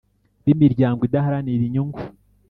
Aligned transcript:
B 0.43 0.45
imiryango 0.55 1.01
idaharanira 1.07 1.61
inyungu 1.67 1.99